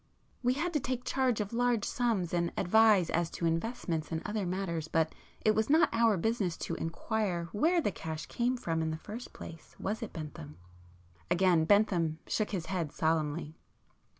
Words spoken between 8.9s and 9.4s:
first